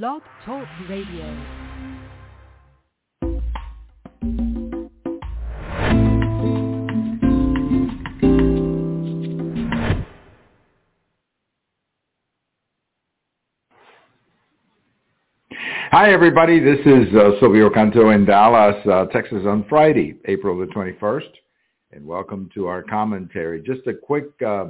Blog 0.00 0.22
Talk 0.46 0.66
Radio. 0.88 1.36
Hi, 15.90 16.10
everybody. 16.10 16.58
This 16.58 16.78
is 16.86 17.14
uh, 17.14 17.32
Silvio 17.38 17.68
Canto 17.68 18.08
in 18.10 18.24
Dallas, 18.24 18.74
uh, 18.86 19.04
Texas 19.12 19.42
on 19.46 19.66
Friday, 19.68 20.16
April 20.24 20.58
the 20.58 20.72
21st. 20.72 21.20
And 21.90 22.06
welcome 22.06 22.48
to 22.54 22.66
our 22.66 22.82
commentary. 22.82 23.60
Just 23.60 23.86
a 23.86 23.92
quick 23.92 24.30
uh, 24.40 24.68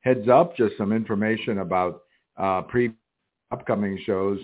heads 0.00 0.30
up, 0.30 0.56
just 0.56 0.78
some 0.78 0.92
information 0.92 1.58
about 1.58 2.04
uh, 2.38 2.62
pre 2.62 2.92
upcoming 3.50 4.00
shows. 4.06 4.38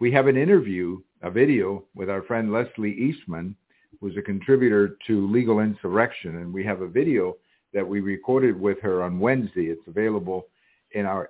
We 0.00 0.10
have 0.12 0.28
an 0.28 0.38
interview, 0.38 1.02
a 1.20 1.30
video 1.30 1.84
with 1.94 2.08
our 2.08 2.22
friend 2.22 2.50
Leslie 2.50 2.94
Eastman, 2.94 3.54
who's 4.00 4.16
a 4.16 4.22
contributor 4.22 4.96
to 5.06 5.30
Legal 5.30 5.60
Insurrection. 5.60 6.36
And 6.36 6.54
we 6.54 6.64
have 6.64 6.80
a 6.80 6.88
video 6.88 7.36
that 7.74 7.86
we 7.86 8.00
recorded 8.00 8.58
with 8.58 8.80
her 8.80 9.02
on 9.02 9.20
Wednesday. 9.20 9.66
It's 9.66 9.86
available 9.86 10.46
in 10.92 11.04
our 11.04 11.28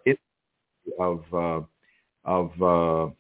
of 1.01 1.25
uh, 1.35 1.63
of 2.25 2.63
uh, 2.63 3.13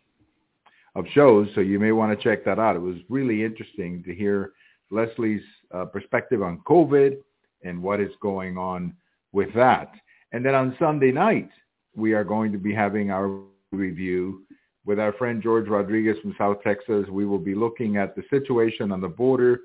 of 0.95 1.04
shows, 1.14 1.48
so 1.56 1.60
you 1.60 1.80
may 1.80 1.90
want 1.90 2.16
to 2.16 2.23
check 2.23 2.45
that 2.45 2.60
out. 2.60 2.76
It 2.76 2.80
was 2.80 2.98
really 3.09 3.42
interesting 3.45 4.04
to 4.04 4.14
hear 4.14 4.52
Leslie's 4.92 5.42
uh, 5.74 5.84
perspective 5.84 6.42
on 6.42 6.60
COVID 6.60 7.16
and 7.64 7.82
what 7.82 8.01
is 8.01 8.12
going 8.23 8.56
on 8.56 8.95
with 9.32 9.52
that. 9.54 9.92
And 10.30 10.45
then 10.46 10.54
on 10.54 10.76
Sunday 10.78 11.10
night, 11.10 11.51
we 11.96 12.12
are 12.12 12.24
going 12.24 12.52
to 12.52 12.59
be 12.59 12.73
having 12.73 13.10
our 13.10 13.40
review 13.73 14.42
with 14.84 14.98
our 14.98 15.12
friend 15.14 15.42
George 15.42 15.68
Rodriguez 15.68 16.16
from 16.22 16.34
South 16.38 16.58
Texas. 16.62 17.06
We 17.10 17.26
will 17.26 17.38
be 17.38 17.54
looking 17.54 17.96
at 17.96 18.16
the 18.16 18.22
situation 18.30 18.92
on 18.92 19.00
the 19.00 19.09
border, 19.09 19.60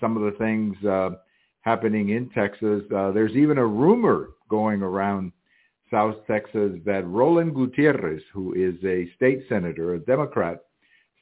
some 0.00 0.16
of 0.16 0.22
the 0.22 0.38
things 0.38 0.76
uh, 0.84 1.10
happening 1.62 2.10
in 2.10 2.28
Texas. 2.30 2.82
Uh, 2.94 3.10
there's 3.12 3.32
even 3.32 3.58
a 3.58 3.66
rumor 3.66 4.30
going 4.48 4.82
around 4.82 5.32
South 5.90 6.16
Texas 6.26 6.72
that 6.86 7.06
Roland 7.06 7.54
Gutierrez, 7.54 8.22
who 8.32 8.54
is 8.54 8.82
a 8.84 9.12
state 9.14 9.44
senator, 9.48 9.94
a 9.94 9.98
Democrat 9.98 10.62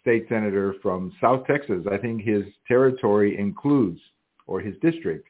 state 0.01 0.27
senator 0.29 0.75
from 0.83 1.13
South 1.21 1.47
Texas, 1.47 1.85
I 1.91 1.99
think 1.99 2.23
his 2.23 2.45
territory 2.67 3.39
includes, 3.39 4.01
or 4.47 4.61
his 4.61 4.75
district, 4.81 5.29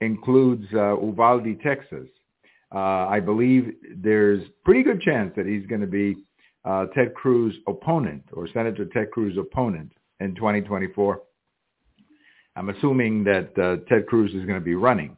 includes 0.00 0.64
uh, 0.72 0.98
Uvalde, 1.00 1.60
Texas. 1.62 2.08
Uh, 2.72 3.06
I 3.08 3.20
believe 3.20 3.74
there's 3.96 4.42
pretty 4.64 4.82
good 4.82 5.02
chance 5.02 5.32
that 5.36 5.46
he's 5.46 5.66
going 5.66 5.80
to 5.80 5.86
be 5.86 6.16
uh, 6.64 6.86
Ted 6.94 7.14
Cruz' 7.14 7.54
opponent 7.66 8.24
or 8.32 8.48
Senator 8.48 8.84
Ted 8.86 9.10
Cruz' 9.10 9.36
opponent 9.38 9.92
in 10.20 10.34
2024. 10.34 11.20
I'm 12.56 12.68
assuming 12.68 13.24
that 13.24 13.58
uh, 13.58 13.88
Ted 13.88 14.06
Cruz 14.06 14.30
is 14.34 14.44
going 14.44 14.58
to 14.58 14.64
be 14.64 14.74
running. 14.74 15.16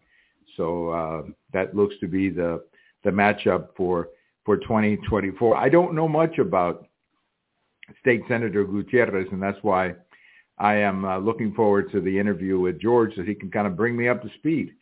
So 0.56 0.90
uh, 0.90 1.22
that 1.52 1.74
looks 1.74 1.94
to 2.00 2.08
be 2.08 2.28
the 2.28 2.62
the 3.04 3.10
matchup 3.10 3.68
for 3.76 4.08
for 4.44 4.56
2024. 4.58 5.56
I 5.56 5.68
don't 5.68 5.94
know 5.94 6.08
much 6.08 6.38
about 6.38 6.86
State 8.00 8.22
Senator 8.28 8.64
Gutierrez, 8.64 9.28
and 9.32 9.42
that's 9.42 9.58
why 9.62 9.94
I 10.58 10.76
am 10.76 11.04
uh, 11.04 11.18
looking 11.18 11.54
forward 11.54 11.90
to 11.92 12.00
the 12.00 12.18
interview 12.18 12.60
with 12.60 12.80
George 12.80 13.14
so 13.16 13.22
he 13.22 13.34
can 13.34 13.50
kind 13.50 13.66
of 13.66 13.76
bring 13.76 13.96
me 13.96 14.08
up 14.08 14.22
to 14.22 14.28
speed 14.38 14.72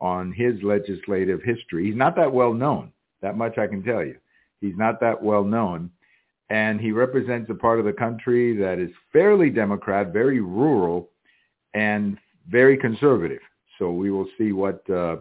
on 0.00 0.32
his 0.32 0.54
legislative 0.62 1.40
history. 1.44 1.86
He's 1.86 1.96
not 1.96 2.16
that 2.16 2.32
well 2.32 2.54
known. 2.54 2.92
That 3.20 3.36
much 3.36 3.58
I 3.58 3.66
can 3.66 3.82
tell 3.82 4.04
you. 4.04 4.16
He's 4.60 4.76
not 4.76 5.00
that 5.00 5.22
well 5.22 5.44
known. 5.44 5.90
And 6.50 6.80
he 6.80 6.92
represents 6.92 7.50
a 7.50 7.54
part 7.54 7.78
of 7.78 7.84
the 7.84 7.92
country 7.92 8.56
that 8.56 8.78
is 8.78 8.90
fairly 9.12 9.50
Democrat, 9.50 10.12
very 10.12 10.40
rural, 10.40 11.10
and 11.74 12.16
very 12.48 12.76
conservative. 12.76 13.40
So 13.78 13.90
we 13.90 14.10
will 14.10 14.28
see 14.38 14.52
what 14.52 14.88
uh, 14.88 15.16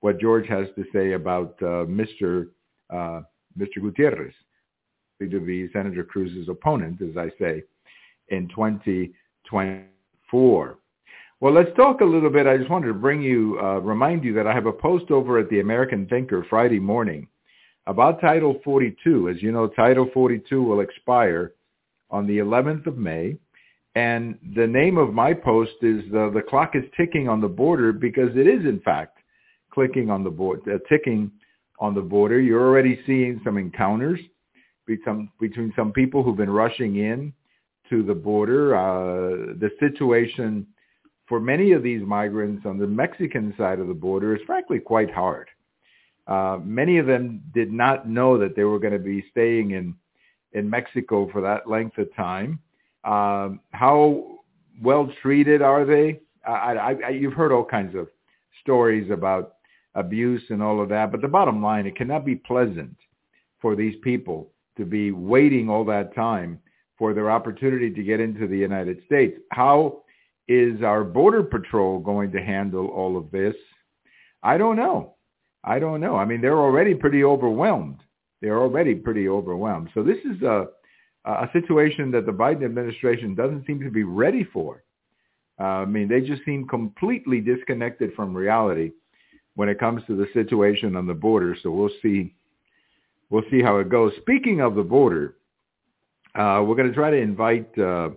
what 0.00 0.20
George 0.20 0.48
has 0.48 0.68
to 0.76 0.84
say 0.92 1.12
about 1.12 1.56
uh, 1.60 1.84
Mr. 1.86 2.48
Uh, 2.90 3.22
Mr. 3.58 3.80
Gutierrez, 3.80 4.34
to 5.20 5.40
be 5.40 5.70
Senator 5.72 6.04
Cruz's 6.04 6.48
opponent, 6.48 7.00
as 7.00 7.16
I 7.16 7.30
say, 7.38 7.62
in 8.28 8.48
2024. 8.48 10.78
Well, 11.40 11.52
let's 11.52 11.74
talk 11.76 12.00
a 12.00 12.04
little 12.04 12.30
bit. 12.30 12.46
I 12.46 12.56
just 12.56 12.70
wanted 12.70 12.86
to 12.86 12.94
bring 12.94 13.20
you, 13.20 13.58
uh, 13.60 13.80
remind 13.80 14.22
you 14.24 14.32
that 14.34 14.46
I 14.46 14.54
have 14.54 14.66
a 14.66 14.72
post 14.72 15.10
over 15.10 15.38
at 15.38 15.50
the 15.50 15.58
American 15.60 16.06
Thinker 16.06 16.46
Friday 16.48 16.78
morning 16.78 17.26
about 17.86 18.20
Title 18.20 18.60
42. 18.64 19.28
As 19.28 19.42
you 19.42 19.52
know, 19.52 19.68
Title 19.68 20.08
42 20.12 20.62
will 20.62 20.80
expire 20.80 21.52
on 22.10 22.26
the 22.26 22.38
11th 22.38 22.86
of 22.86 22.96
May. 22.96 23.36
And 23.94 24.38
the 24.56 24.66
name 24.66 24.96
of 24.96 25.12
my 25.12 25.34
post 25.34 25.72
is 25.82 26.02
uh, 26.14 26.30
The 26.30 26.42
Clock 26.48 26.72
is 26.74 26.84
Ticking 26.96 27.28
on 27.28 27.40
the 27.40 27.48
Border 27.48 27.92
because 27.92 28.30
it 28.36 28.46
is, 28.46 28.64
in 28.64 28.80
fact, 28.84 29.18
clicking 29.72 30.10
on 30.10 30.24
the 30.24 30.30
board, 30.30 30.60
uh, 30.66 30.78
ticking 30.88 31.30
on 31.78 31.94
the 31.94 32.00
border. 32.00 32.40
You're 32.40 32.66
already 32.66 33.00
seeing 33.06 33.40
some 33.44 33.58
encounters 33.58 34.20
between, 34.86 35.30
between 35.40 35.72
some 35.76 35.92
people 35.92 36.22
who've 36.22 36.36
been 36.36 36.50
rushing 36.50 36.96
in 36.96 37.32
to 37.90 38.02
the 38.02 38.14
border. 38.14 38.76
Uh, 38.76 39.54
the 39.58 39.70
situation 39.80 40.66
for 41.26 41.40
many 41.40 41.72
of 41.72 41.82
these 41.82 42.02
migrants 42.02 42.64
on 42.66 42.78
the 42.78 42.86
Mexican 42.86 43.54
side 43.58 43.78
of 43.78 43.88
the 43.88 43.94
border 43.94 44.34
is 44.34 44.42
frankly 44.46 44.78
quite 44.78 45.10
hard. 45.10 45.48
Uh, 46.26 46.58
many 46.62 46.98
of 46.98 47.06
them 47.06 47.42
did 47.52 47.72
not 47.72 48.08
know 48.08 48.38
that 48.38 48.54
they 48.54 48.64
were 48.64 48.78
going 48.78 48.92
to 48.92 48.98
be 48.98 49.24
staying 49.30 49.72
in 49.72 49.94
in 50.52 50.68
Mexico 50.68 51.28
for 51.32 51.40
that 51.40 51.68
length 51.68 51.96
of 51.98 52.14
time. 52.14 52.58
Um, 53.04 53.60
how 53.70 54.38
well 54.82 55.10
treated 55.22 55.62
are 55.62 55.84
they? 55.84 56.20
I, 56.46 56.52
I, 56.52 56.96
I, 57.06 57.08
you've 57.10 57.32
heard 57.32 57.52
all 57.52 57.64
kinds 57.64 57.96
of 57.96 58.08
stories 58.60 59.10
about 59.10 59.54
abuse 59.94 60.42
and 60.50 60.62
all 60.62 60.80
of 60.80 60.88
that. 60.90 61.10
But 61.10 61.22
the 61.22 61.28
bottom 61.28 61.62
line, 61.62 61.86
it 61.86 61.96
cannot 61.96 62.24
be 62.24 62.36
pleasant 62.36 62.96
for 63.60 63.74
these 63.76 63.96
people 64.02 64.50
to 64.76 64.84
be 64.84 65.10
waiting 65.10 65.68
all 65.68 65.84
that 65.86 66.14
time 66.14 66.58
for 66.98 67.14
their 67.14 67.30
opportunity 67.30 67.90
to 67.90 68.02
get 68.02 68.20
into 68.20 68.46
the 68.46 68.56
United 68.56 69.02
States. 69.06 69.38
How 69.50 70.02
is 70.48 70.82
our 70.82 71.04
Border 71.04 71.42
Patrol 71.42 71.98
going 71.98 72.32
to 72.32 72.42
handle 72.42 72.88
all 72.88 73.16
of 73.16 73.30
this? 73.30 73.54
I 74.42 74.58
don't 74.58 74.76
know. 74.76 75.14
I 75.64 75.78
don't 75.78 76.00
know. 76.00 76.16
I 76.16 76.24
mean, 76.24 76.40
they're 76.40 76.58
already 76.58 76.94
pretty 76.94 77.24
overwhelmed. 77.24 78.00
They're 78.40 78.60
already 78.60 78.94
pretty 78.94 79.28
overwhelmed. 79.28 79.90
So 79.94 80.02
this 80.02 80.18
is 80.24 80.42
a, 80.42 80.66
a 81.24 81.48
situation 81.52 82.10
that 82.10 82.26
the 82.26 82.32
Biden 82.32 82.64
administration 82.64 83.34
doesn't 83.34 83.66
seem 83.66 83.80
to 83.80 83.90
be 83.90 84.02
ready 84.02 84.44
for. 84.44 84.82
Uh, 85.60 85.62
I 85.62 85.84
mean, 85.84 86.08
they 86.08 86.20
just 86.20 86.44
seem 86.44 86.66
completely 86.66 87.40
disconnected 87.40 88.12
from 88.14 88.34
reality 88.34 88.92
when 89.54 89.68
it 89.68 89.78
comes 89.78 90.02
to 90.06 90.16
the 90.16 90.26
situation 90.32 90.96
on 90.96 91.06
the 91.06 91.14
border. 91.14 91.56
So 91.62 91.70
we'll 91.70 91.90
see. 92.02 92.34
We'll 93.30 93.44
see 93.50 93.62
how 93.62 93.78
it 93.78 93.88
goes. 93.88 94.12
Speaking 94.20 94.60
of 94.60 94.74
the 94.74 94.82
border, 94.82 95.36
uh, 96.34 96.62
we're 96.66 96.74
going 96.74 96.88
to 96.88 96.94
try 96.94 97.10
to 97.10 97.16
invite 97.16 97.78
uh, 97.78 98.10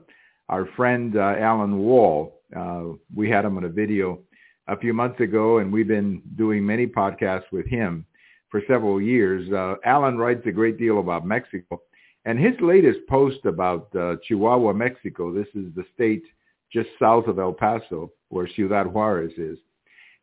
our 0.49 0.65
friend 0.75 1.15
uh, 1.15 1.35
Alan 1.37 1.77
Wall. 1.79 2.41
Uh, 2.55 2.83
we 3.15 3.29
had 3.29 3.45
him 3.45 3.57
on 3.57 3.65
a 3.65 3.69
video 3.69 4.19
a 4.67 4.77
few 4.77 4.93
months 4.93 5.19
ago, 5.19 5.59
and 5.59 5.71
we've 5.71 5.87
been 5.87 6.21
doing 6.35 6.65
many 6.65 6.87
podcasts 6.87 7.51
with 7.51 7.67
him 7.67 8.05
for 8.49 8.61
several 8.67 9.01
years. 9.01 9.51
Uh, 9.51 9.75
Alan 9.85 10.17
writes 10.17 10.41
a 10.45 10.51
great 10.51 10.77
deal 10.77 10.99
about 10.99 11.25
Mexico, 11.25 11.81
and 12.25 12.39
his 12.39 12.53
latest 12.61 12.99
post 13.07 13.45
about 13.45 13.95
uh, 13.95 14.15
Chihuahua, 14.23 14.73
Mexico. 14.73 15.31
This 15.31 15.47
is 15.53 15.73
the 15.75 15.85
state 15.93 16.23
just 16.71 16.89
south 16.99 17.27
of 17.27 17.39
El 17.39 17.53
Paso, 17.53 18.11
where 18.29 18.47
Ciudad 18.55 18.87
Juarez 18.87 19.33
is. 19.37 19.57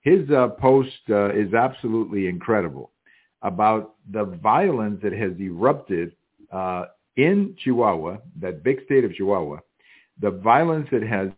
His 0.01 0.29
uh, 0.31 0.49
post 0.49 0.91
uh, 1.11 1.33
is 1.33 1.55
absolutely 1.55 2.27
incredible 2.27 2.91
about 3.43 3.95
the 4.11 4.25
violence 4.25 5.01
that 5.03 5.13
has 5.13 5.33
erupted 5.41 6.13
uh, 6.53 6.87
in 7.17 7.55
Chihuahua, 7.63 8.19
that 8.41 8.63
big 8.65 8.85
state 8.85 9.05
of 9.05 9.15
Chihuahua, 9.15 9.59
the 10.21 10.31
violence 10.31 10.89
that 10.91 11.03
has 11.03 11.29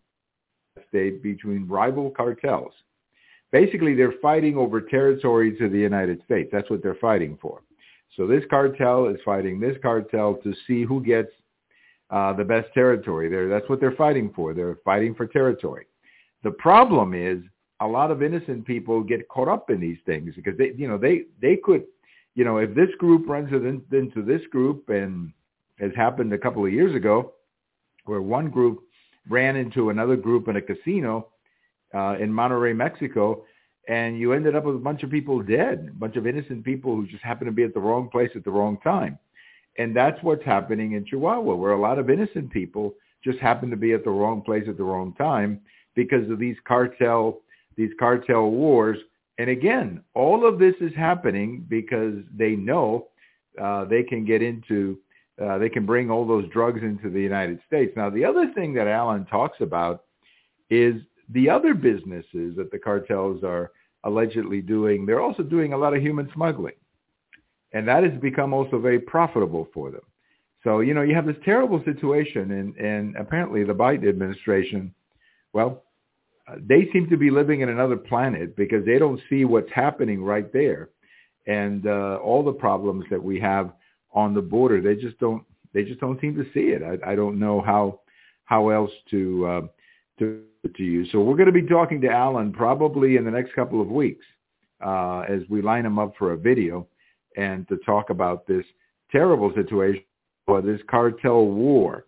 state 0.88 1.23
between 1.23 1.67
rival 1.69 2.11
cartels. 2.11 2.73
Basically, 3.54 3.94
they're 3.94 4.18
fighting 4.20 4.56
over 4.56 4.80
territory 4.80 5.56
to 5.58 5.68
the 5.68 5.78
United 5.78 6.20
States. 6.24 6.48
That's 6.50 6.68
what 6.68 6.82
they're 6.82 6.96
fighting 6.96 7.38
for. 7.40 7.62
So 8.16 8.26
this 8.26 8.42
cartel 8.50 9.06
is 9.06 9.20
fighting 9.24 9.60
this 9.60 9.76
cartel 9.80 10.34
to 10.42 10.52
see 10.66 10.82
who 10.82 11.00
gets 11.00 11.30
uh, 12.10 12.32
the 12.32 12.42
best 12.42 12.74
territory. 12.74 13.28
There, 13.28 13.48
that's 13.48 13.68
what 13.68 13.78
they're 13.78 13.92
fighting 13.92 14.32
for. 14.34 14.54
They're 14.54 14.78
fighting 14.84 15.14
for 15.14 15.28
territory. 15.28 15.86
The 16.42 16.50
problem 16.50 17.14
is 17.14 17.44
a 17.78 17.86
lot 17.86 18.10
of 18.10 18.24
innocent 18.24 18.66
people 18.66 19.04
get 19.04 19.28
caught 19.28 19.46
up 19.46 19.70
in 19.70 19.78
these 19.78 19.98
things 20.04 20.34
because 20.34 20.58
they, 20.58 20.72
you 20.76 20.88
know, 20.88 20.98
they 20.98 21.26
they 21.40 21.54
could, 21.54 21.84
you 22.34 22.44
know, 22.44 22.56
if 22.56 22.74
this 22.74 22.90
group 22.98 23.28
runs 23.28 23.52
into 23.52 24.24
this 24.24 24.42
group, 24.50 24.88
and 24.88 25.32
has 25.78 25.92
happened 25.94 26.32
a 26.32 26.38
couple 26.38 26.66
of 26.66 26.72
years 26.72 26.92
ago, 26.96 27.34
where 28.06 28.20
one 28.20 28.50
group 28.50 28.80
ran 29.28 29.54
into 29.54 29.90
another 29.90 30.16
group 30.16 30.48
in 30.48 30.56
a 30.56 30.60
casino 30.60 31.28
uh, 31.94 32.17
in 32.20 32.31
Monterrey, 32.31 32.75
Mexico, 32.75 33.44
and 33.88 34.19
you 34.19 34.32
ended 34.32 34.56
up 34.56 34.64
with 34.64 34.76
a 34.76 34.79
bunch 34.79 35.02
of 35.02 35.11
people 35.11 35.43
dead, 35.43 35.88
a 35.91 35.99
bunch 35.99 36.17
of 36.17 36.26
innocent 36.26 36.64
people 36.64 36.94
who 36.96 37.06
just 37.06 37.23
happened 37.23 37.49
to 37.49 37.52
be 37.52 37.64
at 37.64 37.75
the 37.75 37.81
wrong 37.81 38.08
place 38.08 38.31
at 38.35 38.44
the 38.44 38.50
wrong 38.50 38.79
time. 38.82 39.19
And 39.79 39.94
that's 39.94 40.23
what's 40.23 40.44
happening 40.44 40.93
in 40.93 41.05
Chihuahua, 41.05 41.55
where 41.55 41.73
a 41.73 41.81
lot 41.81 41.99
of 41.99 42.08
innocent 42.08 42.50
people 42.50 42.94
just 43.23 43.38
happen 43.38 43.70
to 43.70 43.76
be 43.76 43.93
at 43.93 44.05
the 44.05 44.11
wrong 44.11 44.43
place 44.43 44.64
at 44.69 44.76
the 44.76 44.85
wrong 44.85 45.14
time 45.14 45.61
because 45.94 46.29
of 46.31 46.38
these 46.38 46.56
cartel 46.67 47.41
these 47.76 47.91
cartel 47.99 48.50
wars. 48.50 48.99
And 49.38 49.50
again, 49.50 50.02
all 50.14 50.47
of 50.47 50.61
this 50.61 50.75
is 50.81 50.94
happening 50.94 51.67
because 51.69 52.14
they 52.37 52.50
know 52.50 53.08
uh, 53.61 53.85
they 53.85 54.02
can 54.05 54.25
get 54.25 54.43
into 54.43 54.99
uh, 55.43 55.58
they 55.58 55.69
can 55.69 55.85
bring 55.85 56.11
all 56.11 56.25
those 56.25 56.49
drugs 56.50 56.81
into 56.82 57.11
the 57.11 57.20
United 57.20 57.58
States. 57.67 57.93
Now, 57.97 58.08
the 58.08 58.25
other 58.25 58.52
thing 58.55 58.73
that 58.75 58.87
Alan 58.87 59.26
talks 59.26 59.61
about 59.61 60.05
is 60.70 60.94
the 61.31 61.49
other 61.49 61.75
businesses 61.75 62.56
that 62.56 62.71
the 62.71 62.79
cartels 62.79 63.43
are 63.43 63.71
allegedly 64.05 64.61
doing. 64.61 65.06
They're 65.06 65.21
also 65.21 65.43
doing 65.43 65.73
a 65.73 65.79
lot 65.79 65.94
of 65.94 66.03
human 66.03 66.31
smuggling. 66.35 66.75
And 67.73 67.88
that 67.88 68.05
has 68.05 68.12
become 68.21 68.53
also 68.53 68.79
very 68.79 69.00
profitable 69.00 69.69
for 69.75 69.91
them. 69.91 70.03
So, 70.62 70.81
you 70.81 70.94
know, 70.94 71.03
you 71.03 71.15
have 71.15 71.26
this 71.26 71.37
terrible 71.44 71.82
situation 71.85 72.53
and, 72.53 72.76
and 72.76 73.17
apparently 73.17 73.65
the 73.65 73.75
Biden 73.75 74.09
administration, 74.09 74.94
well, 75.53 75.82
uh, 76.47 76.56
they 76.67 76.88
seem 76.93 77.09
to 77.11 77.17
be 77.17 77.31
living 77.31 77.61
in 77.61 77.69
another 77.69 77.97
planet 77.97 78.56
because 78.56 78.85
they 78.85 78.99
don't 78.99 79.21
see 79.29 79.44
what's 79.44 79.71
happening 79.73 80.23
right 80.23 80.53
there 80.53 80.91
and 81.47 81.87
uh, 81.87 82.19
all 82.23 82.43
the 82.43 82.53
problems 82.53 83.05
that 83.11 83.23
we 83.23 83.41
have 83.41 83.73
on 84.12 84.35
the 84.35 84.43
border. 84.43 84.81
They 84.81 84.94
just 84.94 85.19
don't 85.19 85.44
they 85.73 85.82
just 85.82 86.00
don't 86.00 86.21
seem 86.21 86.37
to 86.37 86.44
see 86.55 86.69
it. 86.71 86.82
I, 86.82 87.12
I 87.12 87.15
don't 87.17 87.38
know 87.38 87.61
how 87.61 88.00
how 88.44 88.69
else 88.69 88.93
to 89.11 89.47
uh, 89.47 89.61
to 90.19 90.43
to 90.69 90.82
you. 90.82 91.06
So 91.06 91.20
we're 91.20 91.37
going 91.37 91.46
to 91.46 91.52
be 91.52 91.66
talking 91.66 92.00
to 92.02 92.11
Alan 92.11 92.52
probably 92.52 93.16
in 93.16 93.25
the 93.25 93.31
next 93.31 93.55
couple 93.55 93.81
of 93.81 93.88
weeks 93.88 94.25
uh, 94.84 95.20
as 95.20 95.43
we 95.49 95.62
line 95.62 95.87
him 95.87 95.99
up 95.99 96.14
for 96.19 96.32
a 96.32 96.37
video 96.37 96.87
and 97.37 97.66
to 97.69 97.76
talk 97.78 98.11
about 98.11 98.46
this 98.46 98.64
terrible 99.11 99.52
situation 99.55 100.05
or 100.46 100.62
this 100.62 100.81
cartel 100.90 101.46
war 101.46 102.06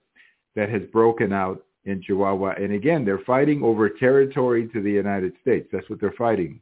that 0.55 0.69
has 0.69 0.83
broken 0.93 1.33
out 1.33 1.63
in 1.85 2.03
Chihuahua. 2.03 2.55
And 2.59 2.73
again, 2.73 3.05
they're 3.05 3.21
fighting 3.21 3.63
over 3.63 3.89
territory 3.89 4.69
to 4.69 4.83
the 4.83 4.91
United 4.91 5.33
States. 5.41 5.69
That's 5.73 5.89
what 5.89 6.01
they're 6.01 6.13
fighting. 6.13 6.61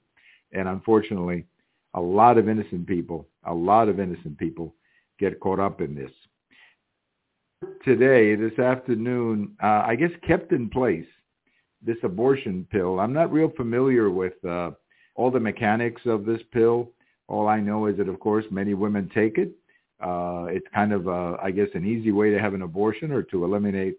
And 0.53 0.69
unfortunately, 0.69 1.47
a 1.95 2.01
lot 2.01 2.39
of 2.39 2.49
innocent 2.49 2.87
people, 2.87 3.27
a 3.45 3.55
lot 3.55 3.89
of 3.89 4.01
innocent 4.01 4.39
people 4.39 4.75
get 5.19 5.41
caught 5.41 5.61
up 5.61 5.81
in 5.81 5.95
this. 5.95 6.11
Today, 7.85 8.35
this 8.35 8.59
afternoon, 8.59 9.57
uh, 9.63 9.85
I 9.87 9.97
guess 9.97 10.11
kept 10.27 10.53
in 10.53 10.69
place 10.69 11.07
this 11.85 11.97
abortion 12.03 12.67
pill. 12.71 13.01
I'm 13.01 13.13
not 13.13 13.33
real 13.33 13.51
familiar 13.57 14.11
with 14.11 14.43
uh, 14.45 14.73
all 15.15 15.31
the 15.31 15.41
mechanics 15.41 16.03
of 16.07 16.25
this 16.25 16.41
pill. 16.53 16.91
All 17.29 17.49
I 17.49 17.61
know 17.61 17.87
is 17.87 17.97
that, 17.99 18.09
of 18.09 18.21
course, 18.21 18.45
many 18.51 18.75
women 18.75 19.11
take 19.15 19.39
it. 19.39 19.53
Uh, 20.01 20.47
it's 20.49 20.67
kind 20.75 20.93
of, 20.93 21.07
a, 21.07 21.37
I 21.43 21.51
guess, 21.51 21.69
an 21.75 21.87
easy 21.87 22.13
way 22.13 22.31
to 22.31 22.39
have 22.39 22.55
an 22.55 22.63
abortion 22.63 23.13
or 23.13 23.23
to 23.25 23.45
eliminate 23.45 23.99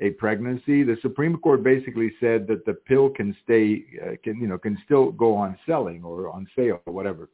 a 0.00 0.10
pregnancy. 0.10 0.82
The 0.82 0.96
Supreme 1.02 1.36
Court 1.36 1.62
basically 1.62 2.12
said 2.20 2.46
that 2.48 2.64
the 2.64 2.74
pill 2.74 3.10
can 3.10 3.36
stay, 3.44 3.84
uh, 4.02 4.12
can 4.22 4.40
you 4.40 4.46
know, 4.46 4.58
can 4.58 4.78
still 4.84 5.12
go 5.12 5.34
on 5.34 5.58
selling 5.66 6.02
or 6.04 6.30
on 6.30 6.46
sale 6.56 6.80
or 6.86 6.92
whatever. 6.92 7.28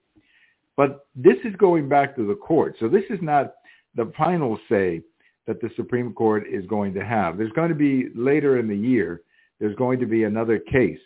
But 0.76 1.06
this 1.14 1.36
is 1.44 1.54
going 1.56 1.88
back 1.88 2.14
to 2.16 2.26
the 2.26 2.34
court, 2.34 2.76
so 2.78 2.88
this 2.88 3.04
is 3.08 3.18
not 3.22 3.54
the 3.94 4.12
final 4.16 4.58
say 4.68 5.00
that 5.46 5.60
the 5.60 5.70
Supreme 5.76 6.12
Court 6.12 6.44
is 6.46 6.66
going 6.66 6.92
to 6.94 7.04
have. 7.04 7.38
There's 7.38 7.52
going 7.52 7.70
to 7.70 7.74
be 7.74 8.08
later 8.14 8.58
in 8.58 8.68
the 8.68 8.76
year. 8.76 9.22
There's 9.60 9.76
going 9.76 9.98
to 10.00 10.06
be 10.06 10.24
another 10.24 10.58
case 10.58 11.00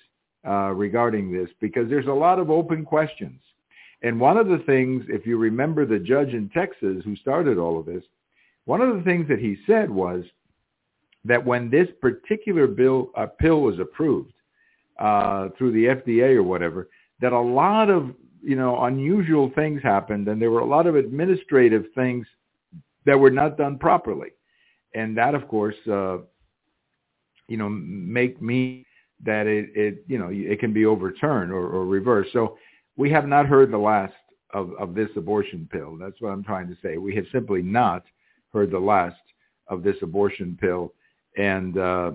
uh, 0.46 0.72
regarding 0.74 1.32
this 1.32 1.48
because 1.60 1.88
there's 1.88 2.06
a 2.06 2.12
lot 2.12 2.38
of 2.38 2.50
open 2.50 2.84
questions. 2.84 3.40
And 4.02 4.18
one 4.18 4.38
of 4.38 4.48
the 4.48 4.62
things, 4.66 5.04
if 5.08 5.26
you 5.26 5.36
remember 5.36 5.84
the 5.84 5.98
judge 5.98 6.30
in 6.30 6.48
Texas 6.50 7.02
who 7.04 7.14
started 7.16 7.58
all 7.58 7.78
of 7.78 7.86
this, 7.86 8.02
one 8.64 8.80
of 8.80 8.96
the 8.96 9.02
things 9.02 9.28
that 9.28 9.38
he 9.38 9.56
said 9.66 9.90
was 9.90 10.24
that 11.24 11.44
when 11.44 11.70
this 11.70 11.88
particular 12.00 12.66
bill 12.66 13.10
uh, 13.16 13.26
pill 13.26 13.60
was 13.60 13.78
approved 13.78 14.32
uh, 14.98 15.48
through 15.58 15.72
the 15.72 15.84
FDA 15.86 16.34
or 16.34 16.42
whatever, 16.42 16.88
that 17.20 17.32
a 17.32 17.40
lot 17.40 17.90
of 17.90 18.14
you 18.42 18.56
know 18.56 18.84
unusual 18.84 19.50
things 19.54 19.82
happened, 19.82 20.28
and 20.28 20.40
there 20.40 20.50
were 20.50 20.60
a 20.60 20.66
lot 20.66 20.86
of 20.86 20.96
administrative 20.96 21.84
things 21.94 22.26
that 23.04 23.18
were 23.18 23.30
not 23.30 23.58
done 23.58 23.78
properly, 23.78 24.30
and 24.94 25.16
that 25.16 25.34
of 25.34 25.46
course 25.48 25.76
uh, 25.90 26.18
you 27.50 27.56
know 27.56 27.68
make 27.68 28.40
me 28.40 28.86
that 29.24 29.46
it, 29.46 29.70
it 29.74 30.04
you 30.06 30.18
know 30.18 30.28
it 30.30 30.60
can 30.60 30.72
be 30.72 30.86
overturned 30.86 31.52
or, 31.52 31.66
or 31.68 31.84
reversed. 31.84 32.32
So 32.32 32.56
we 32.96 33.10
have 33.10 33.26
not 33.26 33.46
heard 33.46 33.70
the 33.70 33.78
last 33.78 34.14
of, 34.54 34.72
of 34.78 34.94
this 34.94 35.10
abortion 35.16 35.68
pill. 35.70 35.96
That's 36.00 36.20
what 36.20 36.30
I'm 36.30 36.44
trying 36.44 36.68
to 36.68 36.76
say. 36.82 36.96
We 36.96 37.14
have 37.16 37.26
simply 37.32 37.62
not 37.62 38.04
heard 38.52 38.70
the 38.70 38.78
last 38.78 39.20
of 39.68 39.82
this 39.82 39.96
abortion 40.02 40.56
pill 40.60 40.92
and 41.36 41.78
uh, 41.78 42.12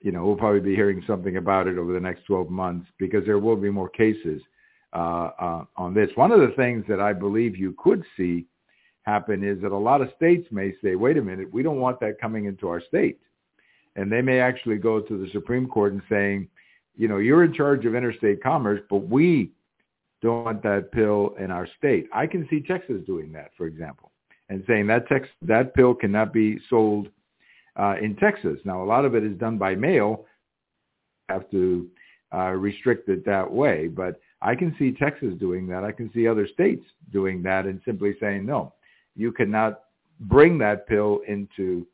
you 0.00 0.12
know 0.12 0.24
we'll 0.24 0.36
probably 0.36 0.60
be 0.60 0.74
hearing 0.74 1.02
something 1.06 1.36
about 1.36 1.66
it 1.66 1.78
over 1.78 1.92
the 1.92 2.00
next 2.00 2.24
12 2.26 2.50
months 2.50 2.88
because 2.98 3.24
there 3.24 3.38
will 3.38 3.56
be 3.56 3.70
more 3.70 3.88
cases 3.88 4.42
uh, 4.92 5.30
uh, 5.38 5.64
on 5.76 5.94
this. 5.94 6.10
One 6.14 6.32
of 6.32 6.40
the 6.40 6.54
things 6.56 6.84
that 6.88 7.00
I 7.00 7.12
believe 7.12 7.56
you 7.56 7.74
could 7.78 8.04
see 8.16 8.46
happen 9.02 9.44
is 9.44 9.60
that 9.62 9.72
a 9.72 9.76
lot 9.76 10.00
of 10.00 10.10
states 10.16 10.48
may 10.50 10.72
say, 10.82 10.96
wait 10.96 11.16
a 11.16 11.22
minute, 11.22 11.52
we 11.52 11.62
don't 11.62 11.80
want 11.80 12.00
that 12.00 12.20
coming 12.20 12.46
into 12.46 12.68
our 12.68 12.80
state. 12.80 13.18
And 13.96 14.12
they 14.12 14.22
may 14.22 14.40
actually 14.40 14.76
go 14.76 15.00
to 15.00 15.18
the 15.18 15.30
Supreme 15.32 15.66
Court 15.66 15.92
and 15.92 16.02
saying, 16.08 16.48
you 16.96 17.08
know, 17.08 17.18
you're 17.18 17.44
in 17.44 17.52
charge 17.52 17.84
of 17.84 17.94
interstate 17.94 18.42
commerce, 18.42 18.80
but 18.88 19.08
we 19.08 19.52
don't 20.22 20.44
want 20.44 20.62
that 20.62 20.92
pill 20.92 21.34
in 21.38 21.50
our 21.50 21.68
state. 21.78 22.08
I 22.12 22.26
can 22.26 22.46
see 22.48 22.60
Texas 22.60 23.02
doing 23.06 23.32
that, 23.32 23.50
for 23.56 23.66
example, 23.66 24.12
and 24.48 24.64
saying 24.66 24.86
that 24.86 25.08
tex- 25.08 25.28
that 25.42 25.74
pill 25.74 25.94
cannot 25.94 26.32
be 26.32 26.58
sold 26.70 27.08
uh, 27.76 27.96
in 28.00 28.16
Texas. 28.16 28.58
Now, 28.64 28.82
a 28.82 28.86
lot 28.86 29.04
of 29.04 29.14
it 29.14 29.24
is 29.24 29.36
done 29.38 29.58
by 29.58 29.74
mail. 29.74 30.24
Have 31.28 31.50
to 31.50 31.88
uh, 32.34 32.50
restrict 32.52 33.08
it 33.08 33.24
that 33.26 33.50
way, 33.50 33.88
but 33.88 34.20
I 34.42 34.54
can 34.54 34.74
see 34.78 34.92
Texas 34.92 35.34
doing 35.38 35.66
that. 35.68 35.84
I 35.84 35.92
can 35.92 36.10
see 36.12 36.26
other 36.26 36.46
states 36.46 36.84
doing 37.12 37.42
that 37.42 37.66
and 37.66 37.80
simply 37.84 38.14
saying, 38.20 38.46
no, 38.46 38.72
you 39.14 39.32
cannot 39.32 39.80
bring 40.20 40.58
that 40.58 40.86
pill 40.86 41.20
into 41.26 41.86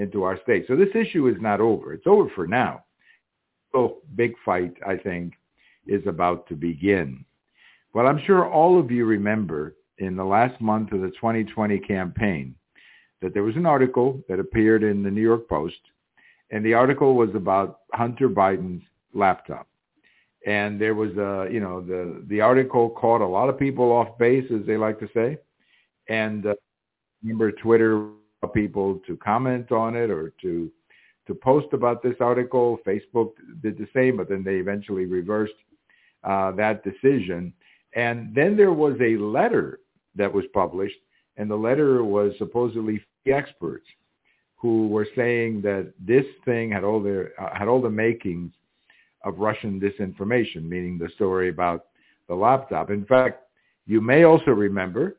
into 0.00 0.22
our 0.24 0.40
state. 0.42 0.64
So 0.66 0.76
this 0.76 0.94
issue 0.94 1.28
is 1.28 1.36
not 1.40 1.60
over. 1.60 1.92
It's 1.92 2.06
over 2.06 2.30
for 2.34 2.46
now. 2.46 2.84
So 3.72 3.98
big 4.16 4.32
fight, 4.44 4.74
I 4.86 4.96
think, 4.96 5.34
is 5.86 6.02
about 6.06 6.48
to 6.48 6.54
begin. 6.54 7.24
Well, 7.92 8.06
I'm 8.06 8.20
sure 8.24 8.48
all 8.48 8.78
of 8.78 8.90
you 8.90 9.04
remember 9.04 9.76
in 9.98 10.16
the 10.16 10.24
last 10.24 10.60
month 10.60 10.92
of 10.92 11.02
the 11.02 11.10
2020 11.10 11.78
campaign 11.80 12.54
that 13.20 13.34
there 13.34 13.42
was 13.42 13.56
an 13.56 13.66
article 13.66 14.22
that 14.28 14.40
appeared 14.40 14.82
in 14.82 15.02
the 15.02 15.10
New 15.10 15.20
York 15.20 15.48
Post, 15.48 15.80
and 16.50 16.64
the 16.64 16.74
article 16.74 17.14
was 17.14 17.30
about 17.34 17.80
Hunter 17.92 18.28
Biden's 18.28 18.82
laptop. 19.12 19.66
And 20.46 20.80
there 20.80 20.94
was 20.94 21.10
a, 21.18 21.52
you 21.52 21.60
know, 21.60 21.82
the 21.82 22.24
the 22.28 22.40
article 22.40 22.88
caught 22.90 23.20
a 23.20 23.26
lot 23.26 23.50
of 23.50 23.58
people 23.58 23.92
off 23.92 24.16
base, 24.16 24.50
as 24.50 24.64
they 24.66 24.78
like 24.78 24.98
to 25.00 25.08
say. 25.12 25.36
And 26.08 26.46
uh, 26.46 26.54
remember, 27.22 27.52
Twitter 27.52 28.08
people 28.48 29.00
to 29.06 29.16
comment 29.16 29.70
on 29.72 29.94
it 29.96 30.10
or 30.10 30.32
to 30.42 30.70
to 31.26 31.34
post 31.34 31.68
about 31.72 32.02
this 32.02 32.16
article. 32.20 32.78
Facebook 32.86 33.32
did 33.62 33.78
the 33.78 33.86
same, 33.94 34.16
but 34.16 34.28
then 34.28 34.42
they 34.42 34.56
eventually 34.56 35.04
reversed 35.04 35.52
uh, 36.24 36.50
that 36.52 36.82
decision. 36.82 37.52
And 37.94 38.34
then 38.34 38.56
there 38.56 38.72
was 38.72 38.96
a 39.00 39.16
letter 39.16 39.80
that 40.16 40.32
was 40.32 40.44
published, 40.52 40.96
and 41.36 41.50
the 41.50 41.56
letter 41.56 42.02
was 42.02 42.32
supposedly 42.38 43.04
experts 43.26 43.86
who 44.56 44.88
were 44.88 45.06
saying 45.14 45.62
that 45.62 45.92
this 46.00 46.24
thing 46.44 46.70
had 46.70 46.84
all 46.84 47.00
the 47.00 47.30
uh, 47.38 47.54
had 47.56 47.68
all 47.68 47.80
the 47.80 47.90
makings 47.90 48.52
of 49.24 49.38
Russian 49.38 49.80
disinformation, 49.80 50.64
meaning 50.64 50.98
the 50.98 51.10
story 51.14 51.50
about 51.50 51.86
the 52.28 52.34
laptop. 52.34 52.90
In 52.90 53.04
fact, 53.04 53.42
you 53.86 54.00
may 54.00 54.24
also 54.24 54.52
remember 54.52 55.16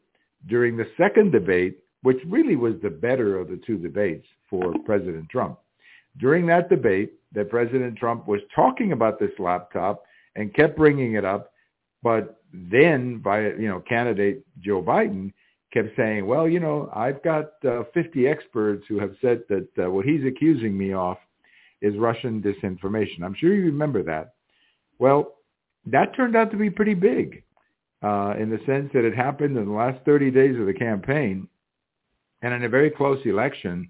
during 0.48 0.75
the 0.75 0.88
second 0.98 1.32
debate, 1.32 1.78
which 2.03 2.17
really 2.27 2.55
was 2.55 2.75
the 2.81 2.89
better 2.89 3.38
of 3.38 3.50
the 3.50 3.60
two 3.65 3.77
debates 3.77 4.25
for 4.50 4.74
President 4.86 5.29
Trump. 5.29 5.60
During 6.17 6.46
that 6.48 6.70
debate, 6.70 7.13
that 7.34 7.50
President 7.50 7.98
Trump 7.98 8.27
was 8.27 8.41
talking 8.53 8.91
about 8.91 9.20
this 9.20 9.31
laptop 9.39 10.03
and 10.36 10.53
kept 10.53 10.77
bringing 10.77 11.13
it 11.13 11.24
up, 11.24 11.53
but 12.03 12.41
then 12.53 13.20
by 13.20 13.41
you 13.51 13.67
know 13.67 13.79
candidate 13.81 14.46
Joe 14.60 14.81
Biden 14.81 15.31
kept 15.74 15.96
saying, 15.96 16.25
well, 16.25 16.48
you 16.48 16.60
know, 16.60 16.89
I've 16.93 17.24
got 17.24 17.51
uh, 17.65 17.84
50 17.93 18.27
experts 18.27 18.84
who 18.88 19.00
have 19.00 19.15
said 19.22 19.43
that 19.50 19.67
uh, 19.81 19.89
what 19.89 20.05
he's 20.05 20.25
accusing 20.25 20.77
me 20.77 20.93
of 20.93 21.17
is 21.81 21.96
Russian 21.98 22.41
disinformation. 22.41 23.24
I'm 23.24 23.36
sure 23.36 23.53
you 23.53 23.65
remember 23.65 24.03
that. 24.03 24.34
Well, 25.00 25.36
that 25.86 26.15
turned 26.15 26.36
out 26.36 26.51
to 26.51 26.58
be 26.58 26.70
pretty 26.70 26.93
big 26.93 27.43
uh, 28.03 28.36
in 28.38 28.50
the 28.50 28.60
sense 28.65 28.91
that 28.93 29.05
it 29.05 29.15
happened 29.15 29.58
in 29.58 29.65
the 29.65 29.72
last 29.72 30.03
30 30.05 30.31
days 30.31 30.60
of 30.60 30.65
the 30.65 30.74
campaign. 30.74 31.48
And 32.41 32.53
in 32.53 32.63
a 32.63 32.69
very 32.69 32.89
close 32.89 33.19
election, 33.25 33.89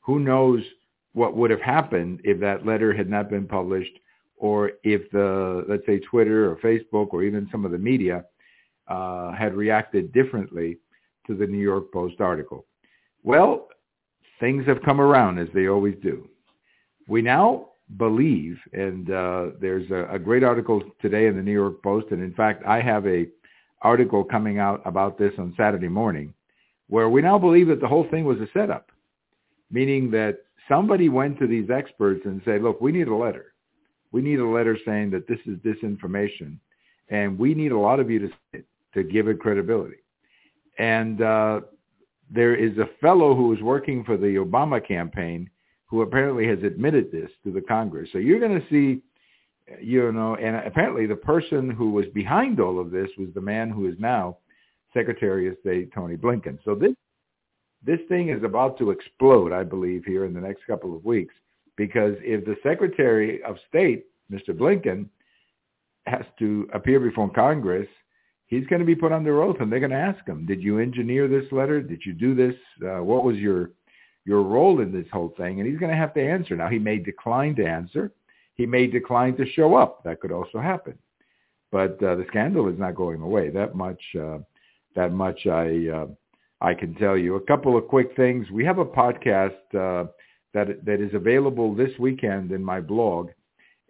who 0.00 0.18
knows 0.18 0.62
what 1.12 1.36
would 1.36 1.50
have 1.50 1.60
happened 1.60 2.20
if 2.24 2.40
that 2.40 2.64
letter 2.64 2.92
had 2.94 3.08
not 3.08 3.28
been 3.28 3.46
published 3.46 3.92
or 4.36 4.72
if 4.82 5.10
the, 5.10 5.64
let's 5.68 5.86
say, 5.86 6.00
Twitter 6.00 6.50
or 6.50 6.56
Facebook 6.56 7.08
or 7.12 7.22
even 7.22 7.48
some 7.52 7.64
of 7.64 7.70
the 7.70 7.78
media 7.78 8.24
uh, 8.88 9.32
had 9.32 9.54
reacted 9.54 10.12
differently 10.12 10.78
to 11.26 11.36
the 11.36 11.46
New 11.46 11.58
York 11.58 11.92
Post 11.92 12.20
article. 12.20 12.66
Well, 13.22 13.68
things 14.40 14.66
have 14.66 14.82
come 14.82 15.00
around 15.00 15.38
as 15.38 15.48
they 15.54 15.68
always 15.68 15.94
do. 16.02 16.28
We 17.06 17.22
now 17.22 17.68
believe, 17.96 18.58
and 18.72 19.10
uh, 19.10 19.46
there's 19.60 19.88
a, 19.90 20.08
a 20.10 20.18
great 20.18 20.42
article 20.42 20.82
today 21.00 21.26
in 21.26 21.36
the 21.36 21.42
New 21.42 21.52
York 21.52 21.82
Post, 21.82 22.06
and 22.10 22.22
in 22.22 22.34
fact, 22.34 22.64
I 22.66 22.80
have 22.80 23.06
a 23.06 23.28
article 23.82 24.24
coming 24.24 24.58
out 24.58 24.80
about 24.84 25.18
this 25.18 25.32
on 25.38 25.54
Saturday 25.56 25.88
morning, 25.88 26.32
where 26.92 27.08
we 27.08 27.22
now 27.22 27.38
believe 27.38 27.68
that 27.68 27.80
the 27.80 27.88
whole 27.88 28.06
thing 28.10 28.26
was 28.26 28.38
a 28.38 28.46
setup, 28.52 28.90
meaning 29.70 30.10
that 30.10 30.40
somebody 30.68 31.08
went 31.08 31.38
to 31.38 31.46
these 31.46 31.70
experts 31.70 32.20
and 32.26 32.42
said, 32.44 32.62
look, 32.62 32.82
we 32.82 32.92
need 32.92 33.08
a 33.08 33.14
letter. 33.14 33.54
We 34.12 34.20
need 34.20 34.40
a 34.40 34.46
letter 34.46 34.76
saying 34.84 35.10
that 35.12 35.26
this 35.26 35.38
is 35.46 35.56
disinformation, 35.60 36.58
and 37.08 37.38
we 37.38 37.54
need 37.54 37.72
a 37.72 37.78
lot 37.78 37.98
of 37.98 38.10
you 38.10 38.28
to, 38.52 38.62
to 38.92 39.04
give 39.04 39.26
it 39.26 39.40
credibility. 39.40 40.04
And 40.76 41.22
uh, 41.22 41.60
there 42.30 42.54
is 42.54 42.76
a 42.76 42.90
fellow 43.00 43.34
who 43.34 43.48
was 43.48 43.62
working 43.62 44.04
for 44.04 44.18
the 44.18 44.34
Obama 44.36 44.86
campaign 44.86 45.48
who 45.86 46.02
apparently 46.02 46.46
has 46.46 46.58
admitted 46.62 47.10
this 47.10 47.30
to 47.44 47.52
the 47.54 47.62
Congress. 47.62 48.10
So 48.12 48.18
you're 48.18 48.38
going 48.38 48.60
to 48.60 48.66
see, 48.68 49.00
you 49.80 50.12
know, 50.12 50.36
and 50.36 50.56
apparently 50.56 51.06
the 51.06 51.16
person 51.16 51.70
who 51.70 51.90
was 51.92 52.04
behind 52.12 52.60
all 52.60 52.78
of 52.78 52.90
this 52.90 53.08
was 53.16 53.28
the 53.34 53.40
man 53.40 53.70
who 53.70 53.88
is 53.88 53.94
now 53.98 54.36
Secretary 54.94 55.48
of 55.48 55.56
State 55.60 55.92
Tony 55.94 56.16
Blinken. 56.16 56.58
So 56.64 56.74
this 56.74 56.92
this 57.84 58.00
thing 58.08 58.28
is 58.28 58.44
about 58.44 58.78
to 58.78 58.90
explode, 58.90 59.52
I 59.52 59.64
believe, 59.64 60.04
here 60.04 60.24
in 60.24 60.32
the 60.32 60.40
next 60.40 60.64
couple 60.68 60.94
of 60.94 61.04
weeks, 61.04 61.34
because 61.76 62.14
if 62.20 62.44
the 62.44 62.56
Secretary 62.62 63.42
of 63.42 63.56
State, 63.68 64.06
Mr. 64.30 64.50
Blinken, 64.50 65.08
has 66.06 66.24
to 66.38 66.68
appear 66.72 67.00
before 67.00 67.28
Congress, 67.30 67.88
he's 68.46 68.66
going 68.68 68.80
to 68.80 68.86
be 68.86 68.94
put 68.94 69.10
under 69.10 69.42
oath, 69.42 69.56
and 69.58 69.70
they're 69.70 69.80
going 69.80 69.90
to 69.90 69.96
ask 69.96 70.24
him, 70.26 70.46
"Did 70.46 70.62
you 70.62 70.78
engineer 70.78 71.26
this 71.28 71.50
letter? 71.50 71.80
Did 71.82 72.02
you 72.04 72.12
do 72.12 72.34
this? 72.34 72.54
Uh, 72.84 73.02
what 73.02 73.24
was 73.24 73.36
your 73.36 73.70
your 74.24 74.42
role 74.42 74.80
in 74.80 74.92
this 74.92 75.06
whole 75.12 75.34
thing, 75.36 75.58
and 75.58 75.68
he's 75.68 75.78
going 75.78 75.90
to 75.90 75.96
have 75.96 76.14
to 76.14 76.22
answer. 76.22 76.56
Now, 76.56 76.68
he 76.68 76.78
may 76.78 76.98
decline 76.98 77.56
to 77.56 77.66
answer. 77.66 78.12
He 78.54 78.66
may 78.66 78.86
decline 78.86 79.36
to 79.36 79.46
show 79.46 79.74
up. 79.74 80.04
That 80.04 80.20
could 80.20 80.32
also 80.32 80.60
happen. 80.60 80.96
But 81.70 82.02
uh, 82.02 82.16
the 82.16 82.26
scandal 82.28 82.68
is 82.68 82.78
not 82.78 82.94
going 82.94 83.20
away. 83.20 83.50
That 83.50 83.74
much, 83.74 84.00
uh, 84.18 84.38
that 84.94 85.12
much 85.12 85.46
I, 85.46 85.88
uh, 85.88 86.06
I 86.60 86.74
can 86.74 86.94
tell 86.94 87.16
you. 87.16 87.36
A 87.36 87.40
couple 87.40 87.76
of 87.76 87.88
quick 87.88 88.14
things. 88.16 88.50
We 88.50 88.64
have 88.64 88.78
a 88.78 88.84
podcast 88.84 89.56
uh, 89.74 90.10
that 90.54 90.84
that 90.84 91.00
is 91.00 91.12
available 91.14 91.74
this 91.74 91.90
weekend 91.98 92.52
in 92.52 92.62
my 92.62 92.80
blog, 92.80 93.30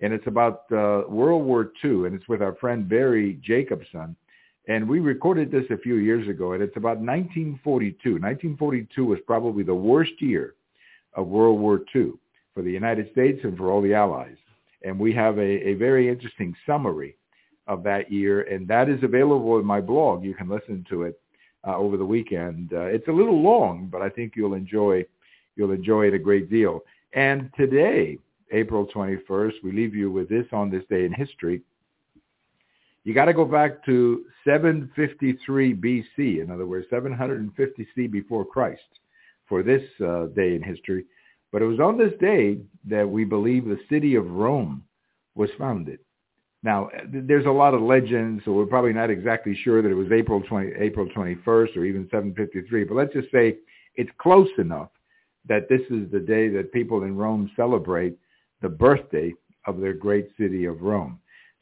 and 0.01 0.13
it's 0.13 0.27
about 0.27 0.63
uh, 0.73 1.03
World 1.09 1.45
War 1.45 1.73
II, 1.85 2.07
and 2.07 2.15
it's 2.15 2.29
with 2.29 2.43
our 2.43 2.55
friend 2.57 2.89
Barry 2.89 3.39
Jacobson. 3.43 4.17
And 4.69 4.89
we 4.89 5.01
recorded 5.01 5.51
this 5.51 5.65
a 5.71 5.79
few 5.79 5.97
years 5.97 6.29
ago, 6.29 6.53
and 6.53 6.63
it's 6.63 6.77
about 6.77 6.99
1942. 6.99 8.13
1942 8.13 9.05
was 9.05 9.19
probably 9.27 9.65
the 9.65 9.75
worst 9.75 10.13
year 10.21 10.55
of 11.15 11.27
World 11.27 11.59
War 11.59 11.81
II 11.95 12.13
for 12.55 12.63
the 12.63 12.71
United 12.71 13.11
States 13.11 13.41
and 13.43 13.57
for 13.57 13.73
all 13.73 13.83
the 13.83 13.95
Allies. 13.95 14.37
And 14.85 14.99
we 14.99 15.13
have 15.15 15.39
a, 15.39 15.69
a 15.69 15.75
very 15.75 16.09
interesting 16.09 16.55
summary 16.67 17.17
of 17.67 17.83
that 17.85 18.11
year, 18.11 18.43
and 18.43 18.67
that 18.69 18.89
is 18.89 19.03
available 19.03 19.59
in 19.59 19.65
my 19.65 19.81
blog. 19.81 20.25
You 20.25 20.35
can 20.35 20.49
listen 20.49 20.85
to 20.91 21.05
it 21.05 21.21
uh, 21.67 21.77
over 21.77 21.97
the 21.97 22.05
weekend. 22.05 22.73
Uh, 22.73 22.87
it's 22.87 23.09
a 23.09 23.13
little 23.13 23.41
long, 23.41 23.89
but 23.91 24.03
I 24.03 24.09
think 24.09 24.35
you'll 24.37 24.55
enjoy 24.55 25.05
you'll 25.55 25.73
enjoy 25.73 26.07
it 26.07 26.15
a 26.15 26.19
great 26.19 26.51
deal. 26.51 26.81
And 27.13 27.51
today, 27.59 28.19
April 28.53 28.87
21st, 28.87 29.53
we 29.63 29.73
leave 29.73 29.95
you 29.95 30.11
with 30.11 30.29
this 30.29 30.47
on 30.53 30.71
this 30.71 30.83
day 30.89 31.05
in 31.05 31.13
history. 31.13 31.61
You 33.05 33.15
got 33.15 33.27
to 33.27 33.35
go 33.35 33.45
back 33.45 33.85
to 33.87 34.25
753 34.45 35.75
BC, 35.75 36.43
in 36.43 36.51
other 36.51 36.67
words, 36.67 36.87
750 36.89 37.87
C 37.95 38.07
before 38.07 38.45
Christ, 38.45 38.81
for 39.47 39.63
this 39.63 39.83
uh, 40.01 40.27
day 40.27 40.55
in 40.55 40.63
history. 40.63 41.05
But 41.51 41.63
it 41.63 41.67
was 41.67 41.81
on 41.81 41.99
this 41.99 42.13
day 42.21 42.59
that 42.89 43.09
we 43.09 43.25
believe 43.25 43.65
the 43.65 43.81
city 43.91 44.15
of 44.15 44.31
Rome 44.31 44.85
was 45.35 45.51
founded. 45.59 45.99
Now, 46.63 46.91
there's 47.09 47.47
a 47.47 47.51
lot 47.51 47.75
of 47.75 47.83
legends, 47.83 48.45
so 48.45 48.53
we're 48.53 48.67
probably 48.67 48.93
not 48.93 49.11
exactly 49.11 49.59
sure 49.65 49.83
that 49.83 49.91
it 49.91 49.95
was 49.95 50.13
April 50.13 50.41
20, 50.41 50.73
April 50.79 51.07
21st 51.07 51.77
or 51.77 51.85
even 51.85 52.09
753. 52.11 52.85
But 52.85 52.95
let's 52.95 53.13
just 53.13 53.33
say 53.33 53.57
it's 53.97 54.11
close 54.19 54.49
enough 54.59 54.91
that 55.49 55.69
this 55.69 55.81
is 55.91 56.11
the 56.13 56.21
day 56.21 56.49
that 56.51 56.73
people 56.73 57.03
in 57.03 57.17
Rome 57.17 57.51
celebrate 57.57 58.17
the 58.61 58.69
birthday 58.69 59.35
of 59.67 59.81
their 59.81 59.93
great 59.93 60.29
city 60.39 60.67
of 60.67 60.83
Rome. 60.83 61.19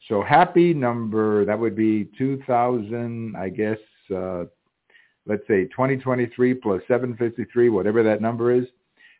So 0.07 0.21
happy 0.23 0.73
number, 0.73 1.45
that 1.45 1.57
would 1.57 1.75
be 1.75 2.09
2000, 2.17 3.35
I 3.35 3.49
guess, 3.49 3.77
uh, 4.15 4.45
let's 5.25 5.45
say 5.47 5.65
2023 5.65 6.53
plus 6.55 6.81
753, 6.87 7.69
whatever 7.69 8.03
that 8.03 8.21
number 8.21 8.51
is. 8.51 8.65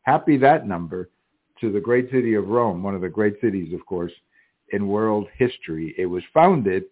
Happy 0.04 0.38
that 0.38 0.68
number 0.68 1.10
to 1.60 1.72
the 1.72 1.80
great 1.80 2.10
city 2.12 2.36
of 2.36 2.48
Rome, 2.48 2.82
one 2.82 2.96
of 2.96 3.02
the 3.02 3.10
great 3.10 3.40
cities, 3.42 3.74
of 3.74 3.86
course, 3.86 4.12
in 4.72 4.88
world 4.88 5.28
history. 5.38 5.94
It 5.98 6.06
was 6.06 6.24
founded 6.34 6.84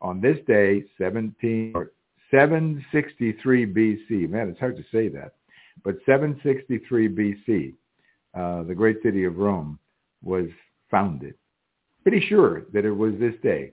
on 0.00 0.20
this 0.20 0.38
day, 0.46 0.84
17, 0.98 1.72
or 1.74 1.92
763 2.30 3.66
BC. 3.66 4.28
Man, 4.28 4.48
it's 4.48 4.60
hard 4.60 4.76
to 4.76 4.84
say 4.92 5.08
that. 5.08 5.34
But 5.84 5.96
763 6.06 7.08
BC, 7.08 7.74
uh, 8.34 8.64
the 8.64 8.74
great 8.74 9.02
city 9.02 9.24
of 9.24 9.38
Rome 9.38 9.78
was 10.22 10.46
founded 10.90 11.34
pretty 12.02 12.26
sure 12.26 12.62
that 12.72 12.84
it 12.84 12.92
was 12.92 13.12
this 13.18 13.34
day. 13.42 13.72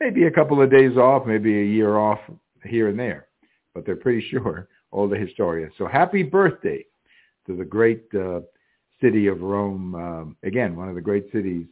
Maybe 0.00 0.24
a 0.24 0.30
couple 0.30 0.62
of 0.62 0.70
days 0.70 0.96
off, 0.96 1.26
maybe 1.26 1.58
a 1.58 1.64
year 1.64 1.98
off 1.98 2.20
here 2.64 2.88
and 2.88 2.98
there, 2.98 3.28
but 3.74 3.84
they're 3.84 3.96
pretty 3.96 4.26
sure, 4.30 4.68
all 4.90 5.08
the 5.08 5.16
historians. 5.16 5.72
So 5.78 5.86
happy 5.86 6.22
birthday 6.22 6.84
to 7.46 7.56
the 7.56 7.64
great 7.64 8.04
uh, 8.14 8.40
city 9.00 9.26
of 9.26 9.40
Rome, 9.40 9.94
um, 9.94 10.36
again, 10.42 10.76
one 10.76 10.88
of 10.88 10.94
the 10.94 11.00
great 11.00 11.30
cities 11.32 11.66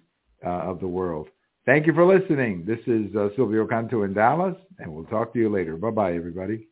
uh, 0.45 0.49
of 0.49 0.81
the 0.81 0.87
world. 0.87 1.29
Thank 1.65 1.87
you 1.87 1.95
for 1.95 2.05
listening. 2.07 2.65
This 2.65 2.79
is 2.87 3.15
uh, 3.17 3.29
Silvio 3.35 3.67
Canto 3.67 4.05
in 4.05 4.15
Dallas, 4.15 4.57
and 4.79 4.93
we'll 4.93 5.05
talk 5.05 5.33
to 5.33 5.39
you 5.39 5.49
later. 5.49 5.77
Bye-bye, 5.77 6.15
everybody. 6.15 6.69